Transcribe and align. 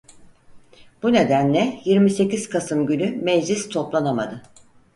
Bu 1.03 1.13
nedenle 1.13 1.79
yirmi 1.85 2.09
sekiz 2.09 2.49
Kasım 2.49 2.85
günü 2.85 3.15
meclis 3.23 3.69
toplanamadı. 3.69 4.43